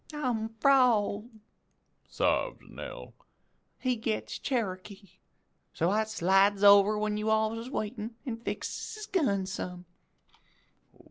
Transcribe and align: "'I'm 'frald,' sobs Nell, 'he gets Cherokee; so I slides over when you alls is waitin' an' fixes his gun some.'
"'I'm 0.15 0.49
'frald,' 0.59 1.29
sobs 2.09 2.61
Nell, 2.67 3.13
'he 3.77 3.95
gets 3.95 4.39
Cherokee; 4.39 5.19
so 5.75 5.91
I 5.91 6.05
slides 6.05 6.63
over 6.63 6.97
when 6.97 7.17
you 7.17 7.29
alls 7.29 7.59
is 7.59 7.69
waitin' 7.69 8.15
an' 8.25 8.37
fixes 8.37 8.95
his 8.95 9.05
gun 9.05 9.45
some.' 9.45 9.85